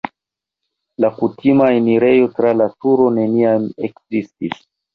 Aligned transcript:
La 1.05 1.11
kutima 1.19 1.67
enirejo 1.75 2.31
tra 2.39 2.55
la 2.63 2.69
turo 2.79 3.09
neniam 3.21 3.71
ekzistis. 3.91 4.61